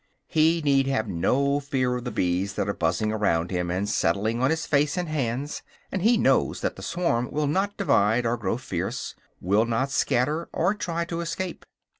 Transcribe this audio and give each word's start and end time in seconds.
He 0.27 0.63
need 0.65 0.87
have 0.87 1.07
no 1.07 1.59
fear 1.59 1.93
of 1.95 2.05
the 2.05 2.09
bees 2.09 2.55
that 2.55 2.67
are 2.67 2.73
buzzing 2.73 3.11
around 3.11 3.51
him, 3.51 3.69
and 3.69 3.87
settling 3.87 4.41
on 4.41 4.49
his 4.49 4.65
face 4.65 4.97
and 4.97 5.07
hands; 5.07 5.61
and 5.91 6.01
he 6.01 6.17
knows 6.17 6.61
that 6.61 6.75
the 6.75 6.81
swarm 6.81 7.29
will 7.29 7.45
not 7.45 7.77
divide, 7.77 8.25
or 8.25 8.35
grow 8.35 8.57
fierce, 8.57 9.13
will 9.39 9.65
not 9.67 9.91
scatter, 9.91 10.49
or 10.53 10.73
try 10.73 11.05
to 11.05 11.21
escape. 11.21 11.67